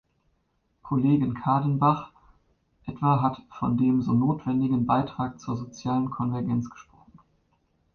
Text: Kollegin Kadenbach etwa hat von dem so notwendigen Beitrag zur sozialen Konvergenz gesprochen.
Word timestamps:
Kollegin 0.81 1.35
Kadenbach 1.35 2.11
etwa 2.87 3.21
hat 3.21 3.39
von 3.59 3.77
dem 3.77 4.01
so 4.01 4.13
notwendigen 4.13 4.87
Beitrag 4.87 5.39
zur 5.39 5.55
sozialen 5.55 6.09
Konvergenz 6.09 6.71
gesprochen. 6.71 7.19